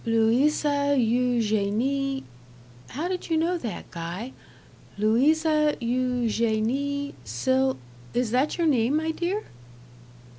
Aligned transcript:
"Louisa 0.03 0.95
Eugenie 0.97 2.23
how 2.89 3.07
did 3.07 3.29
you 3.29 3.37
know 3.37 3.55
that, 3.59 3.91
Guy? 3.91 4.33
Louisa 4.97 5.77
Eugenie 5.79 7.13
Sil 7.21 7.77
is 8.11 8.31
that 8.31 8.57
your 8.57 8.65
name, 8.65 8.97
my 8.97 9.11
dear?" 9.11 9.43